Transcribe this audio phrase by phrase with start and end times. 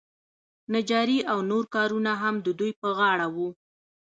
[0.73, 3.49] نجاري او نور کارونه هم د دوی په غاړه وو.